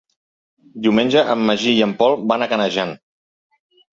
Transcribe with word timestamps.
Diumenge 0.85 1.23
en 1.33 1.43
Magí 1.49 1.75
i 1.79 1.83
en 1.87 1.93
Pol 2.01 2.17
van 2.31 2.45
a 2.45 2.47
Canejan. 2.53 2.95